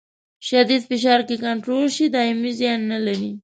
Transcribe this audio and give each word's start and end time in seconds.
شدید 0.47 0.81
فشار 0.89 1.19
که 1.27 1.35
کنټرول 1.45 1.85
شي 1.95 2.05
دایمي 2.15 2.51
زیان 2.59 2.79
نه 2.91 2.99
لري. 3.05 3.31